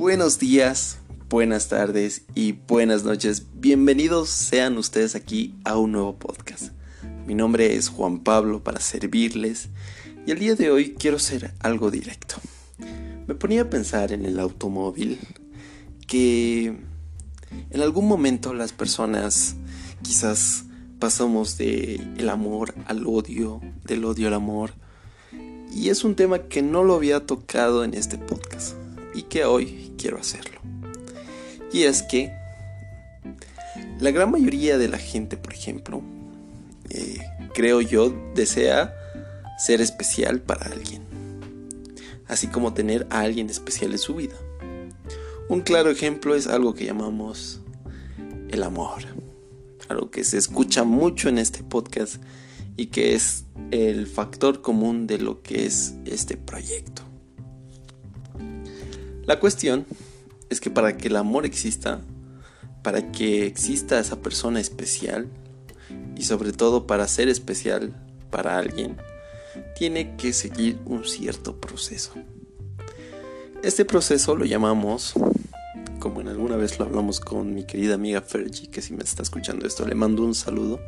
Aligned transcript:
Buenos 0.00 0.38
días, 0.38 0.96
buenas 1.28 1.68
tardes 1.68 2.22
y 2.34 2.52
buenas 2.52 3.04
noches. 3.04 3.48
Bienvenidos 3.52 4.30
sean 4.30 4.78
ustedes 4.78 5.14
aquí 5.14 5.54
a 5.62 5.76
un 5.76 5.92
nuevo 5.92 6.18
podcast. 6.18 6.72
Mi 7.26 7.34
nombre 7.34 7.76
es 7.76 7.90
Juan 7.90 8.20
Pablo 8.20 8.64
para 8.64 8.80
servirles 8.80 9.68
y 10.26 10.30
el 10.30 10.38
día 10.38 10.54
de 10.54 10.70
hoy 10.70 10.94
quiero 10.94 11.18
ser 11.18 11.52
algo 11.60 11.90
directo. 11.90 12.36
Me 13.26 13.34
ponía 13.34 13.60
a 13.60 13.68
pensar 13.68 14.10
en 14.12 14.24
el 14.24 14.40
automóvil 14.40 15.18
que 16.06 16.78
en 17.68 17.82
algún 17.82 18.08
momento 18.08 18.54
las 18.54 18.72
personas 18.72 19.56
quizás 20.00 20.64
pasamos 20.98 21.58
de 21.58 21.96
el 22.16 22.30
amor 22.30 22.74
al 22.86 23.06
odio, 23.06 23.60
del 23.84 24.06
odio 24.06 24.28
al 24.28 24.34
amor. 24.34 24.72
Y 25.74 25.90
es 25.90 26.04
un 26.04 26.14
tema 26.14 26.44
que 26.48 26.62
no 26.62 26.84
lo 26.84 26.94
había 26.94 27.26
tocado 27.26 27.84
en 27.84 27.92
este 27.92 28.16
podcast 28.16 28.76
y 29.14 29.22
que 29.22 29.44
hoy 29.44 29.92
quiero 29.98 30.18
hacerlo. 30.18 30.60
Y 31.72 31.84
es 31.84 32.02
que 32.02 32.32
la 34.00 34.10
gran 34.10 34.30
mayoría 34.30 34.78
de 34.78 34.88
la 34.88 34.98
gente, 34.98 35.36
por 35.36 35.52
ejemplo, 35.52 36.02
eh, 36.88 37.18
creo 37.54 37.80
yo, 37.80 38.12
desea 38.34 38.94
ser 39.58 39.80
especial 39.80 40.40
para 40.40 40.66
alguien. 40.66 41.02
Así 42.26 42.46
como 42.46 42.74
tener 42.74 43.06
a 43.10 43.20
alguien 43.20 43.50
especial 43.50 43.92
en 43.92 43.98
su 43.98 44.14
vida. 44.14 44.36
Un 45.48 45.62
claro 45.62 45.90
ejemplo 45.90 46.34
es 46.34 46.46
algo 46.46 46.74
que 46.74 46.84
llamamos 46.84 47.60
el 48.50 48.62
amor 48.62 49.02
algo 49.90 50.10
que 50.10 50.24
se 50.24 50.38
escucha 50.38 50.84
mucho 50.84 51.28
en 51.28 51.38
este 51.38 51.62
podcast 51.62 52.22
y 52.76 52.86
que 52.86 53.14
es 53.14 53.44
el 53.72 54.06
factor 54.06 54.62
común 54.62 55.06
de 55.06 55.18
lo 55.18 55.42
que 55.42 55.66
es 55.66 55.94
este 56.04 56.36
proyecto. 56.36 57.02
La 59.30 59.38
cuestión 59.38 59.86
es 60.48 60.60
que 60.60 60.70
para 60.70 60.96
que 60.96 61.06
el 61.06 61.14
amor 61.14 61.46
exista, 61.46 62.00
para 62.82 63.12
que 63.12 63.46
exista 63.46 64.00
esa 64.00 64.20
persona 64.20 64.58
especial 64.58 65.28
y 66.16 66.24
sobre 66.24 66.50
todo 66.50 66.88
para 66.88 67.06
ser 67.06 67.28
especial 67.28 67.94
para 68.32 68.58
alguien, 68.58 68.96
tiene 69.76 70.16
que 70.16 70.32
seguir 70.32 70.80
un 70.84 71.04
cierto 71.04 71.60
proceso. 71.60 72.10
Este 73.62 73.84
proceso 73.84 74.34
lo 74.34 74.46
llamamos 74.46 75.14
como 76.00 76.20
en 76.20 76.26
alguna 76.26 76.56
vez 76.56 76.80
lo 76.80 76.86
hablamos 76.86 77.20
con 77.20 77.54
mi 77.54 77.62
querida 77.62 77.94
amiga 77.94 78.22
Fergie, 78.22 78.68
que 78.68 78.82
si 78.82 78.94
me 78.94 79.04
está 79.04 79.22
escuchando 79.22 79.64
esto, 79.64 79.86
le 79.86 79.94
mando 79.94 80.24
un 80.24 80.34
saludo, 80.34 80.80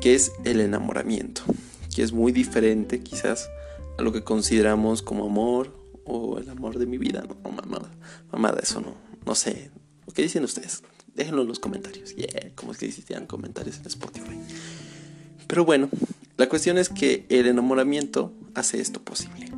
que 0.00 0.14
es 0.14 0.32
el 0.44 0.58
enamoramiento, 0.58 1.42
que 1.94 2.02
es 2.02 2.12
muy 2.12 2.32
diferente 2.32 3.02
quizás 3.02 3.50
a 3.98 4.02
lo 4.02 4.10
que 4.10 4.24
consideramos 4.24 5.02
como 5.02 5.26
amor 5.26 5.81
o 6.04 6.38
el 6.38 6.48
amor 6.48 6.78
de 6.78 6.86
mi 6.86 6.98
vida. 6.98 7.24
No, 7.26 7.50
mamada, 7.50 7.90
mamada, 8.30 8.60
eso 8.60 8.80
no, 8.80 8.94
no 9.26 9.34
sé. 9.34 9.70
¿Qué 10.14 10.22
dicen 10.22 10.44
ustedes? 10.44 10.82
Déjenlo 11.14 11.42
en 11.42 11.48
los 11.48 11.58
comentarios. 11.58 12.14
Yeah, 12.14 12.50
como 12.54 12.72
es 12.72 12.78
que 12.78 12.86
existían 12.86 13.26
comentarios 13.26 13.78
en 13.78 13.86
Spotify. 13.86 14.38
Pero 15.46 15.64
bueno, 15.64 15.88
la 16.36 16.48
cuestión 16.48 16.78
es 16.78 16.88
que 16.88 17.26
el 17.28 17.46
enamoramiento 17.46 18.32
hace 18.54 18.80
esto 18.80 19.02
posible. 19.02 19.50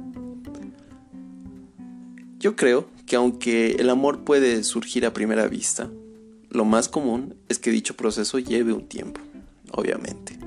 Yo 2.39 2.57
creo 2.57 2.89
que 3.07 3.17
aunque 3.17 3.77
el 3.79 3.89
amor 3.89 4.25
puede 4.25 4.65
surgir 4.65 5.07
a 5.07 5.13
primera 5.13 5.47
vista, 5.49 5.91
lo 6.51 6.65
más 6.65 6.89
común 6.89 7.37
es 7.49 7.59
que 7.59 7.71
dicho 7.71 7.97
proceso 7.97 8.39
lleve 8.39 8.73
un 8.73 8.87
tiempo, 8.87 9.21
obviamente. 9.73 10.39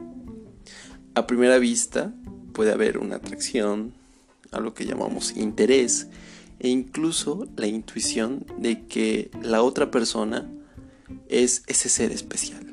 A 1.16 1.26
primera 1.26 1.58
vista 1.58 2.14
puede 2.54 2.72
haber 2.72 2.98
una 2.98 3.16
atracción, 3.16 3.94
a 4.52 4.60
lo 4.60 4.74
que 4.74 4.86
llamamos 4.86 5.36
interés, 5.36 6.08
e 6.60 6.70
incluso 6.70 7.48
la 7.56 7.68
intuición 7.68 8.46
de 8.58 8.86
que 8.88 9.30
la 9.42 9.62
otra 9.62 9.92
persona 9.92 10.50
es 11.30 11.64
ese 11.68 11.90
ser 11.90 12.12
especial. 12.12 12.66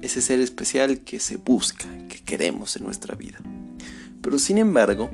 Ese 0.00 0.22
ser 0.22 0.40
especial 0.40 1.00
que 1.00 1.20
se 1.20 1.36
busca, 1.36 1.86
que 2.08 2.22
queremos 2.22 2.76
en 2.76 2.84
nuestra 2.84 3.14
vida. 3.14 3.38
Pero 4.22 4.38
sin 4.38 4.58
embargo, 4.58 5.10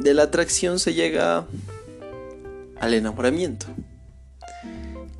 de 0.00 0.14
la 0.14 0.24
atracción 0.24 0.78
se 0.78 0.94
llega 0.94 1.46
al 2.80 2.94
enamoramiento. 2.94 3.66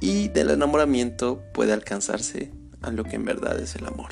Y 0.01 0.29
del 0.29 0.51
enamoramiento 0.51 1.43
puede 1.55 1.73
alcanzarse 1.73 2.51
a 2.83 2.91
lo 2.91 3.05
que 3.05 3.17
en 3.17 3.25
verdad 3.25 3.59
es 3.59 3.77
el 3.77 3.87
amor. 3.87 4.11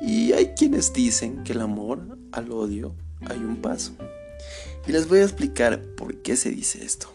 Y 0.00 0.32
hay 0.32 0.54
quienes 0.56 0.92
dicen 0.92 1.44
que 1.44 1.52
el 1.52 1.60
amor 1.60 2.18
al 2.34 2.50
odio 2.50 2.94
hay 3.26 3.38
un 3.38 3.56
paso. 3.56 3.92
Y 4.86 4.92
les 4.92 5.08
voy 5.08 5.20
a 5.20 5.22
explicar 5.22 5.80
por 5.80 6.16
qué 6.16 6.36
se 6.36 6.50
dice 6.50 6.84
esto. 6.84 7.08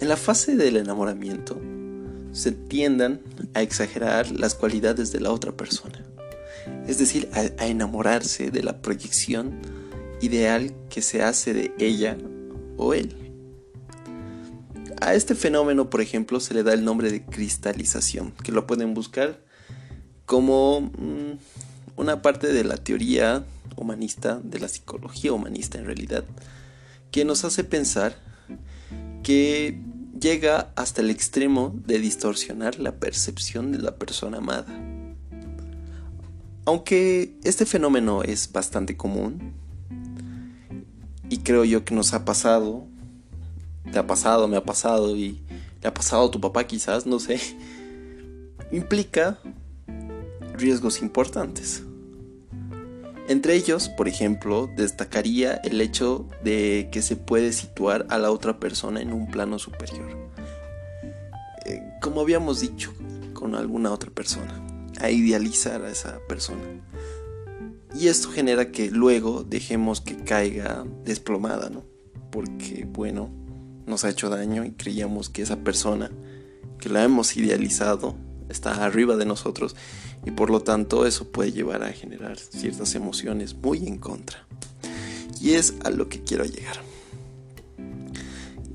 En 0.00 0.08
la 0.08 0.16
fase 0.16 0.56
del 0.56 0.76
enamoramiento 0.76 1.60
se 2.32 2.52
tiendan 2.52 3.20
a 3.54 3.62
exagerar 3.62 4.30
las 4.30 4.54
cualidades 4.54 5.12
de 5.12 5.20
la 5.20 5.30
otra 5.30 5.52
persona. 5.52 6.04
Es 6.86 6.98
decir, 6.98 7.28
a, 7.32 7.66
enamorarse 7.66 8.50
de 8.50 8.62
la 8.62 8.80
proyección 8.80 9.60
ideal 10.20 10.74
que 10.88 11.02
se 11.02 11.22
hace 11.22 11.52
de 11.52 11.72
ella 11.78 12.16
o 12.76 12.94
él. 12.94 13.14
A 15.00 15.14
este 15.14 15.34
fenómeno, 15.34 15.88
por 15.88 16.00
ejemplo, 16.00 16.40
se 16.40 16.54
le 16.54 16.62
da 16.62 16.72
el 16.72 16.84
nombre 16.84 17.10
de 17.10 17.24
cristalización, 17.24 18.32
que 18.42 18.52
lo 18.52 18.66
pueden 18.66 18.94
buscar 18.94 19.42
como 20.26 20.80
mm, 20.82 21.38
una 22.00 22.22
parte 22.22 22.50
de 22.50 22.64
la 22.64 22.78
teoría 22.78 23.44
humanista, 23.76 24.40
de 24.42 24.58
la 24.58 24.68
psicología 24.68 25.34
humanista 25.34 25.78
en 25.78 25.84
realidad, 25.84 26.24
que 27.10 27.26
nos 27.26 27.44
hace 27.44 27.62
pensar 27.62 28.16
que 29.22 29.78
llega 30.18 30.72
hasta 30.76 31.02
el 31.02 31.10
extremo 31.10 31.74
de 31.86 31.98
distorsionar 31.98 32.78
la 32.78 32.92
percepción 32.96 33.70
de 33.70 33.80
la 33.80 33.96
persona 33.96 34.38
amada. 34.38 34.66
Aunque 36.64 37.36
este 37.44 37.66
fenómeno 37.66 38.22
es 38.22 38.50
bastante 38.50 38.96
común, 38.96 39.52
y 41.28 41.38
creo 41.38 41.66
yo 41.66 41.84
que 41.84 41.94
nos 41.94 42.14
ha 42.14 42.24
pasado, 42.24 42.86
te 43.92 43.98
ha 43.98 44.06
pasado, 44.06 44.48
me 44.48 44.56
ha 44.56 44.64
pasado 44.64 45.16
y 45.16 45.42
le 45.82 45.88
ha 45.88 45.92
pasado 45.92 46.28
a 46.28 46.30
tu 46.30 46.40
papá 46.40 46.66
quizás, 46.66 47.04
no 47.04 47.20
sé, 47.20 47.38
implica 48.72 49.38
riesgos 50.54 51.02
importantes. 51.02 51.84
Entre 53.30 53.54
ellos, 53.54 53.88
por 53.88 54.08
ejemplo, 54.08 54.68
destacaría 54.74 55.54
el 55.62 55.80
hecho 55.80 56.26
de 56.42 56.88
que 56.90 57.00
se 57.00 57.14
puede 57.14 57.52
situar 57.52 58.04
a 58.08 58.18
la 58.18 58.32
otra 58.32 58.58
persona 58.58 59.00
en 59.00 59.12
un 59.12 59.30
plano 59.30 59.60
superior. 59.60 60.08
Eh, 61.64 61.80
como 62.02 62.22
habíamos 62.22 62.58
dicho 62.58 62.92
con 63.32 63.54
alguna 63.54 63.92
otra 63.92 64.10
persona, 64.10 64.60
a 64.98 65.10
idealizar 65.10 65.84
a 65.84 65.90
esa 65.90 66.18
persona. 66.28 66.64
Y 67.94 68.08
esto 68.08 68.30
genera 68.32 68.72
que 68.72 68.90
luego 68.90 69.44
dejemos 69.44 70.00
que 70.00 70.16
caiga 70.16 70.84
desplomada, 71.04 71.70
¿no? 71.70 71.84
Porque, 72.32 72.84
bueno, 72.84 73.30
nos 73.86 74.02
ha 74.02 74.10
hecho 74.10 74.28
daño 74.28 74.64
y 74.64 74.72
creíamos 74.72 75.30
que 75.30 75.42
esa 75.42 75.58
persona 75.58 76.10
que 76.80 76.88
la 76.88 77.04
hemos 77.04 77.36
idealizado 77.36 78.16
está 78.48 78.84
arriba 78.84 79.14
de 79.14 79.26
nosotros 79.26 79.76
y 80.24 80.30
por 80.32 80.50
lo 80.50 80.60
tanto 80.60 81.06
eso 81.06 81.28
puede 81.28 81.52
llevar 81.52 81.82
a 81.82 81.92
generar 81.92 82.38
ciertas 82.38 82.94
emociones 82.94 83.54
muy 83.54 83.86
en 83.86 83.98
contra. 83.98 84.46
Y 85.40 85.52
es 85.52 85.74
a 85.84 85.90
lo 85.90 86.08
que 86.08 86.22
quiero 86.22 86.44
llegar. 86.44 86.76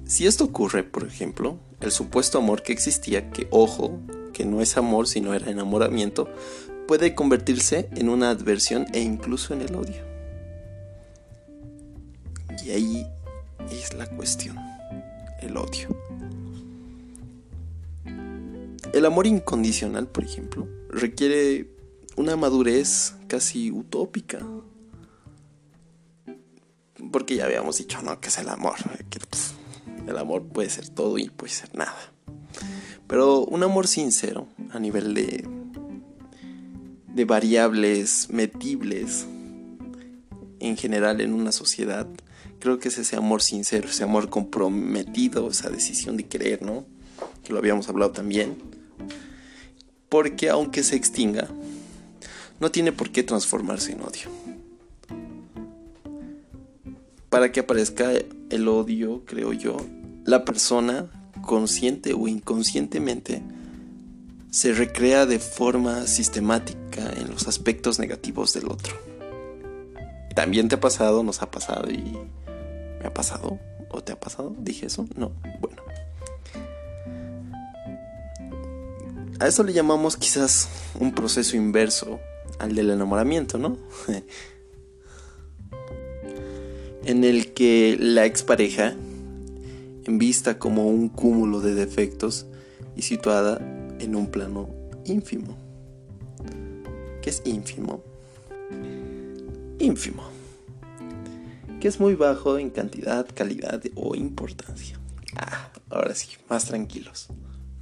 Si 0.06 0.26
esto 0.26 0.46
ocurre, 0.46 0.84
por 0.84 1.06
ejemplo, 1.06 1.58
el 1.82 1.92
supuesto 1.92 2.38
amor 2.38 2.64
que 2.64 2.74
existía, 2.74 3.30
que 3.32 3.48
ojo, 3.52 4.00
que 4.34 4.46
no 4.46 4.62
es 4.62 4.78
amor 4.78 5.08
sino 5.08 5.34
era 5.34 5.52
enamoramiento, 5.52 6.30
puede 6.88 7.16
convertirse 7.16 7.90
en 7.96 8.10
una 8.10 8.30
adversión 8.30 8.86
e 8.94 9.02
incluso 9.02 9.54
en 9.54 9.62
el 9.62 9.76
odio. 9.76 10.04
Y 12.66 12.72
ahí 12.72 13.08
es 13.72 13.94
la 13.94 14.08
cuestión, 14.08 14.58
el 15.42 15.58
odio. 15.58 15.90
El 18.94 19.06
amor 19.06 19.28
incondicional, 19.28 20.08
por 20.08 20.24
ejemplo, 20.24 20.68
requiere 20.96 21.70
una 22.16 22.36
madurez 22.36 23.16
casi 23.28 23.72
utópica. 23.72 24.40
Porque 27.12 27.36
ya 27.36 27.46
habíamos 27.46 27.78
dicho, 27.78 28.02
¿no? 28.02 28.20
Que 28.20 28.30
es 28.30 28.38
el 28.38 28.50
amor. 28.50 28.76
Que, 29.10 29.20
pues, 29.20 29.54
el 30.08 30.18
amor 30.18 30.44
puede 30.44 30.70
ser 30.70 30.90
todo 30.90 31.18
y 31.18 31.30
puede 31.30 31.54
ser 31.54 31.76
nada. 31.76 32.12
Pero 33.08 33.46
un 33.46 33.64
amor 33.64 33.88
sincero 33.88 34.48
a 34.72 34.80
nivel 34.80 35.14
de 35.14 35.48
de 37.16 37.24
variables 37.24 38.28
medibles 38.30 39.26
en 40.60 40.76
general 40.76 41.22
en 41.22 41.34
una 41.34 41.54
sociedad. 41.54 42.08
Creo 42.60 42.78
que 42.78 42.90
es 42.90 42.98
ese 42.98 43.16
amor 43.16 43.42
sincero, 43.42 43.88
ese 43.88 44.04
amor 44.04 44.30
comprometido, 44.30 45.50
esa 45.50 45.70
decisión 45.70 46.18
de 46.18 46.26
querer, 46.26 46.62
¿no? 46.62 46.86
Que 47.46 47.54
lo 47.54 47.60
habíamos 47.60 47.88
hablado 47.88 48.12
también. 48.12 48.58
Porque 50.16 50.50
aunque 50.50 50.82
se 50.82 50.96
extinga, 50.96 51.50
no 52.62 52.72
tiene 52.72 52.94
por 52.94 53.12
qué 53.12 53.22
transformarse 53.22 53.92
en 53.92 54.00
odio. 54.00 54.30
para 57.30 57.52
que 57.52 57.60
aparezca 57.60 58.14
el 58.50 58.68
odio, 58.70 59.24
creo 59.26 59.52
yo, 59.52 59.76
la 60.24 60.46
persona, 60.46 61.08
consciente 61.42 62.14
o 62.14 62.30
inconscientemente, 62.30 63.44
se 64.52 64.72
recrea 64.72 65.26
de 65.26 65.40
forma 65.40 66.08
sistemática 66.08 67.12
en 67.18 67.30
los 67.30 67.50
aspectos 67.50 68.00
negativos 68.00 68.54
del 68.54 68.70
otro. 68.72 68.96
También 70.34 70.70
te 70.70 70.76
ha 70.76 70.80
pasado, 70.80 71.24
nos 71.24 71.42
ha 71.42 71.52
pasado 71.52 71.92
y... 71.92 72.18
¿Me 73.02 73.08
ha 73.08 73.14
pasado? 73.14 73.60
¿O 73.90 74.02
te 74.02 74.14
ha 74.14 74.20
pasado? 74.20 74.56
¿Dije 74.60 74.86
eso? 74.86 75.10
No. 75.18 75.34
Bueno. 75.60 75.84
A 79.46 79.48
eso 79.48 79.64
le 79.64 79.74
llamamos 79.74 80.18
quizás 80.18 80.68
un 81.00 81.14
proceso 81.14 81.56
inverso 81.56 82.20
al 82.58 82.74
del 82.74 82.90
enamoramiento, 82.90 83.60
¿no? 83.60 83.78
en 87.06 87.24
el 87.24 87.54
que 87.54 87.96
la 88.00 88.26
expareja, 88.26 88.96
en 90.06 90.18
vista 90.18 90.58
como 90.58 90.88
un 90.88 91.10
cúmulo 91.10 91.62
de 91.62 91.76
defectos 91.76 92.48
y 92.96 93.04
situada 93.04 93.60
en 94.00 94.16
un 94.16 94.32
plano 94.32 94.68
ínfimo. 95.06 95.56
¿Qué 97.22 97.30
es 97.30 97.44
ínfimo? 97.46 98.04
Ínfimo. 99.78 100.24
Que 101.80 101.88
es 101.88 102.00
muy 102.00 102.16
bajo 102.16 102.58
en 102.58 102.72
cantidad, 102.72 103.28
calidad 103.32 103.80
o 103.94 104.16
importancia. 104.16 105.00
Ah, 105.38 105.70
ahora 105.92 106.16
sí, 106.16 106.30
más 106.50 106.66
tranquilos. 106.66 107.30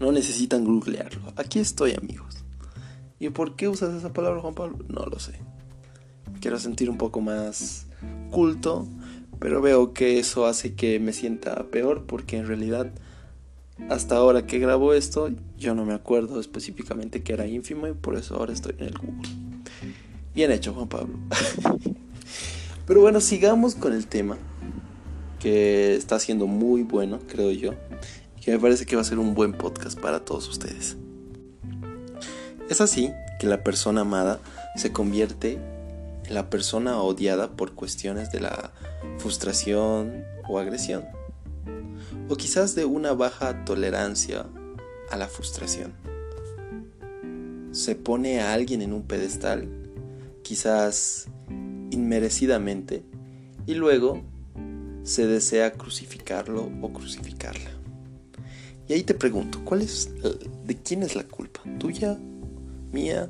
No 0.03 0.11
necesitan 0.11 0.65
googlearlo. 0.65 1.33
Aquí 1.35 1.59
estoy, 1.59 1.93
amigos. 1.93 2.43
¿Y 3.19 3.29
por 3.29 3.55
qué 3.55 3.67
usas 3.67 3.95
esa 3.95 4.13
palabra, 4.13 4.41
Juan 4.41 4.53
Pablo? 4.53 4.77
No 4.87 5.05
lo 5.05 5.17
sé. 5.17 5.33
Quiero 6.41 6.59
sentir 6.59 6.89
un 6.89 6.97
poco 6.97 7.21
más 7.21 7.87
culto 8.29 8.87
pero 9.43 9.61
veo 9.61 9.93
que 9.93 10.19
eso 10.19 10.45
hace 10.45 10.73
que 10.73 11.01
me 11.01 11.11
sienta 11.11 11.65
peor 11.65 12.05
porque 12.05 12.37
en 12.37 12.47
realidad 12.47 12.89
hasta 13.89 14.15
ahora 14.15 14.47
que 14.47 14.57
grabo 14.57 14.93
esto 14.93 15.31
yo 15.57 15.75
no 15.75 15.83
me 15.83 15.93
acuerdo 15.93 16.39
específicamente 16.39 17.23
que 17.23 17.33
era 17.33 17.45
ínfimo 17.45 17.87
y 17.89 17.91
por 17.91 18.15
eso 18.15 18.35
ahora 18.35 18.53
estoy 18.53 18.75
en 18.77 18.85
el 18.85 18.97
Google. 18.97 19.29
Bien 20.33 20.49
hecho 20.49 20.73
Juan 20.73 20.87
Pablo. 20.87 21.15
Pero 22.87 23.01
bueno, 23.01 23.19
sigamos 23.19 23.75
con 23.75 23.91
el 23.91 24.07
tema 24.07 24.37
que 25.41 25.95
está 25.95 26.19
siendo 26.19 26.47
muy 26.47 26.83
bueno, 26.83 27.19
creo 27.27 27.51
yo, 27.51 27.73
que 28.43 28.51
me 28.51 28.59
parece 28.59 28.85
que 28.85 28.95
va 28.95 29.01
a 29.01 29.05
ser 29.05 29.19
un 29.19 29.33
buen 29.33 29.53
podcast 29.53 29.97
para 29.97 30.25
todos 30.25 30.49
ustedes. 30.49 30.97
Es 32.69 32.81
así 32.81 33.11
que 33.39 33.47
la 33.47 33.63
persona 33.63 34.01
amada 34.01 34.39
se 34.75 34.91
convierte 34.91 35.59
en 36.25 36.33
la 36.33 36.49
persona 36.49 37.01
odiada 37.01 37.51
por 37.51 37.73
cuestiones 37.73 38.31
de 38.31 38.41
la 38.41 38.73
frustración 39.19 40.25
o 40.47 40.59
agresión, 40.59 41.05
o 42.27 42.35
quizás 42.35 42.75
de 42.75 42.83
una 42.83 43.13
baja 43.13 43.63
tolerancia 43.63 44.45
a 45.09 45.17
la 45.17 45.27
frustración. 45.27 45.93
Se 47.71 47.95
pone 47.95 48.41
a 48.41 48.53
alguien 48.53 48.81
en 48.81 48.91
un 48.91 49.03
pedestal, 49.03 49.69
quizás 50.41 51.27
inmerecidamente, 51.91 53.03
y 53.65 53.75
luego 53.75 54.21
se 55.03 55.27
desea 55.27 55.73
crucificarlo 55.73 56.69
o 56.81 56.93
crucificarla. 56.93 57.82
Y 58.87 58.93
ahí 58.93 59.03
te 59.03 59.13
pregunto, 59.13 59.61
¿cuál 59.63 59.81
es 59.81 60.09
de 60.65 60.75
quién 60.77 61.03
es 61.03 61.15
la 61.15 61.23
culpa? 61.23 61.61
¿Tuya? 61.79 62.17
¿Mía? 62.91 63.29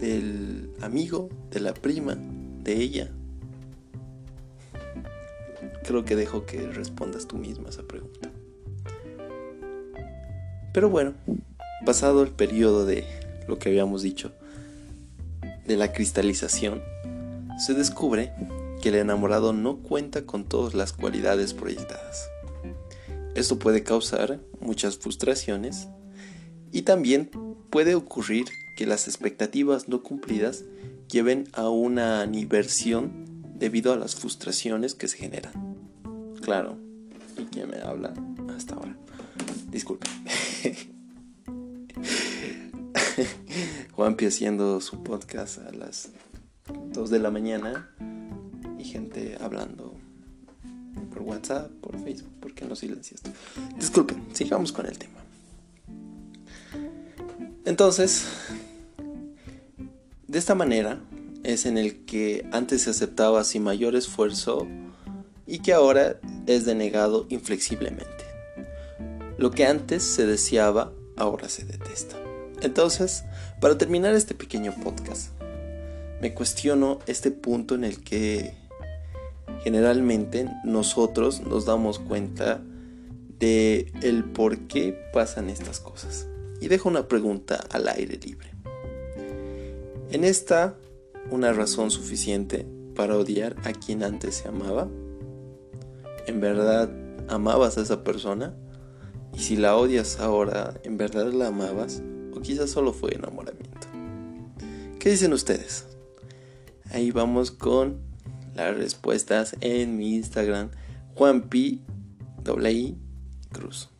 ¿Del 0.00 0.70
amigo? 0.80 1.28
¿De 1.50 1.60
la 1.60 1.74
prima? 1.74 2.16
¿De 2.62 2.74
ella? 2.74 3.10
creo 5.90 6.04
que 6.04 6.14
dejo 6.14 6.46
que 6.46 6.68
respondas 6.68 7.26
tú 7.26 7.36
misma 7.36 7.68
esa 7.68 7.82
pregunta. 7.82 8.30
Pero 10.72 10.88
bueno, 10.88 11.14
pasado 11.84 12.22
el 12.22 12.30
periodo 12.30 12.86
de 12.86 13.04
lo 13.48 13.58
que 13.58 13.70
habíamos 13.70 14.02
dicho, 14.02 14.30
de 15.66 15.76
la 15.76 15.92
cristalización, 15.92 16.80
se 17.58 17.74
descubre 17.74 18.32
que 18.80 18.90
el 18.90 18.94
enamorado 18.94 19.52
no 19.52 19.78
cuenta 19.78 20.22
con 20.22 20.44
todas 20.44 20.74
las 20.74 20.92
cualidades 20.92 21.54
proyectadas. 21.54 22.28
Esto 23.40 23.58
puede 23.58 23.82
causar 23.82 24.38
muchas 24.60 24.98
frustraciones 24.98 25.88
y 26.72 26.82
también 26.82 27.30
puede 27.70 27.94
ocurrir 27.94 28.44
que 28.76 28.84
las 28.84 29.08
expectativas 29.08 29.88
no 29.88 30.02
cumplidas 30.02 30.64
lleven 31.10 31.48
a 31.54 31.70
una 31.70 32.20
aniversión 32.20 33.24
debido 33.54 33.94
a 33.94 33.96
las 33.96 34.14
frustraciones 34.14 34.94
que 34.94 35.08
se 35.08 35.16
generan. 35.16 35.54
Claro. 36.42 36.76
¿Y 37.38 37.44
quién 37.44 37.70
me 37.70 37.78
habla 37.78 38.12
hasta 38.54 38.74
ahora? 38.74 38.94
Disculpe. 39.70 40.06
Juanpi 43.92 44.26
haciendo 44.26 44.82
su 44.82 45.02
podcast 45.02 45.60
a 45.60 45.72
las 45.72 46.10
2 46.92 47.08
de 47.08 47.18
la 47.18 47.30
mañana 47.30 47.88
y 48.78 48.84
gente 48.84 49.38
hablando 49.40 49.89
por 51.10 51.22
WhatsApp, 51.22 51.70
por 51.80 51.98
Facebook, 52.02 52.32
¿por 52.40 52.54
qué 52.54 52.64
no 52.64 52.74
silencias? 52.76 53.20
Disculpen, 53.76 54.24
sigamos 54.32 54.72
con 54.72 54.86
el 54.86 54.98
tema. 54.98 55.20
Entonces, 57.64 58.26
de 60.26 60.38
esta 60.38 60.54
manera 60.54 61.00
es 61.42 61.66
en 61.66 61.78
el 61.78 62.04
que 62.04 62.46
antes 62.52 62.82
se 62.82 62.90
aceptaba 62.90 63.44
sin 63.44 63.62
mayor 63.62 63.96
esfuerzo 63.96 64.66
y 65.46 65.58
que 65.60 65.72
ahora 65.72 66.20
es 66.46 66.64
denegado 66.64 67.26
inflexiblemente. 67.28 68.24
Lo 69.38 69.50
que 69.50 69.66
antes 69.66 70.02
se 70.02 70.26
deseaba, 70.26 70.92
ahora 71.16 71.48
se 71.48 71.64
detesta. 71.64 72.16
Entonces, 72.62 73.24
para 73.60 73.78
terminar 73.78 74.14
este 74.14 74.34
pequeño 74.34 74.74
podcast, 74.82 75.30
me 76.20 76.34
cuestiono 76.34 76.98
este 77.06 77.30
punto 77.30 77.74
en 77.74 77.84
el 77.84 78.02
que 78.02 78.54
generalmente 79.62 80.48
nosotros 80.64 81.40
nos 81.40 81.66
damos 81.66 81.98
cuenta 81.98 82.62
de 83.38 83.92
el 84.02 84.24
por 84.24 84.58
qué 84.68 84.98
pasan 85.12 85.48
estas 85.48 85.80
cosas. 85.80 86.26
Y 86.60 86.68
dejo 86.68 86.88
una 86.88 87.08
pregunta 87.08 87.64
al 87.70 87.88
aire 87.88 88.18
libre. 88.18 88.50
En 90.10 90.24
esta, 90.24 90.76
una 91.30 91.52
razón 91.52 91.90
suficiente 91.90 92.66
para 92.94 93.16
odiar 93.16 93.56
a 93.64 93.72
quien 93.72 94.02
antes 94.02 94.34
se 94.36 94.48
amaba 94.48 94.88
en 96.30 96.40
verdad 96.40 96.90
amabas 97.28 97.78
a 97.78 97.82
esa 97.82 98.04
persona 98.04 98.54
y 99.34 99.40
si 99.40 99.56
la 99.56 99.76
odias 99.76 100.18
ahora, 100.20 100.80
en 100.82 100.96
verdad 100.96 101.32
la 101.32 101.48
amabas 101.48 102.02
o 102.34 102.40
quizás 102.40 102.70
solo 102.70 102.92
fue 102.92 103.14
enamoramiento. 103.14 103.86
¿Qué 104.98 105.10
dicen 105.10 105.32
ustedes? 105.32 105.86
Ahí 106.90 107.10
vamos 107.10 107.50
con 107.50 108.00
las 108.54 108.76
respuestas 108.76 109.56
en 109.60 109.96
mi 109.96 110.14
Instagram 110.14 110.70
Juanpi 111.14 111.82
Cruz. 113.52 113.90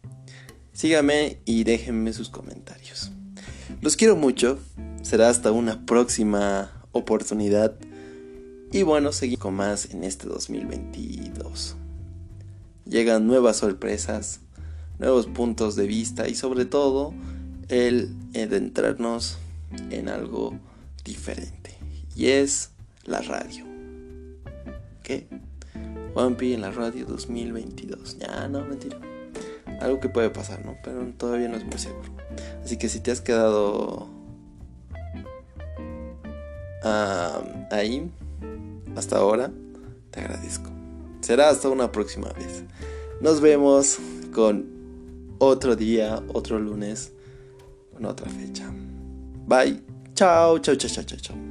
Síganme 0.72 1.38
y 1.44 1.64
déjenme 1.64 2.12
sus 2.12 2.28
comentarios. 2.28 3.12
Los 3.80 3.96
quiero 3.96 4.16
mucho. 4.16 4.58
Será 5.02 5.28
hasta 5.28 5.52
una 5.52 5.84
próxima 5.86 6.86
oportunidad. 6.92 7.76
Y 8.72 8.82
bueno, 8.82 9.12
seguimos 9.12 9.42
con 9.42 9.54
más 9.54 9.90
en 9.92 10.04
este 10.04 10.26
2022 10.28 11.76
llegan 12.90 13.26
nuevas 13.26 13.56
sorpresas, 13.56 14.40
nuevos 14.98 15.26
puntos 15.26 15.76
de 15.76 15.86
vista 15.86 16.28
y 16.28 16.34
sobre 16.34 16.64
todo 16.66 17.14
el 17.68 18.14
adentrarnos 18.34 19.38
en 19.90 20.08
algo 20.08 20.58
diferente. 21.04 21.78
Y 22.16 22.26
es 22.26 22.70
la 23.04 23.22
radio. 23.22 23.64
¿Qué? 25.10 25.26
En 26.38 26.60
la 26.60 26.70
radio 26.70 27.04
2022. 27.04 28.18
Ya, 28.20 28.46
no, 28.46 28.64
mentira. 28.64 28.96
Algo 29.80 29.98
que 29.98 30.08
puede 30.08 30.30
pasar, 30.30 30.64
¿no? 30.64 30.76
Pero 30.84 31.04
todavía 31.18 31.48
no 31.48 31.56
es 31.56 31.64
muy 31.64 31.78
seguro. 31.78 32.12
Así 32.62 32.76
que 32.76 32.88
si 32.88 33.00
te 33.00 33.10
has 33.10 33.20
quedado 33.20 34.06
ah, 36.84 37.42
ahí 37.72 38.08
hasta 38.94 39.16
ahora, 39.18 39.50
te 40.12 40.20
agradezco. 40.20 40.70
Será 41.22 41.48
hasta 41.48 41.68
una 41.68 41.90
próxima 41.90 42.28
vez. 42.34 42.62
Nos 43.20 43.40
vemos 43.40 43.98
con 44.32 44.66
otro 45.38 45.74
día, 45.74 46.22
otro 46.28 46.60
lunes, 46.60 47.12
con 47.92 48.04
otra 48.04 48.30
fecha. 48.30 48.70
Bye. 49.48 49.82
Chao, 50.14 50.60
chao, 50.60 50.76
chao, 50.76 50.88
chao, 51.04 51.18
chao. 51.20 51.49